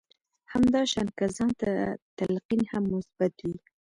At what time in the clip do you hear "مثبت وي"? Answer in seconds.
2.93-3.57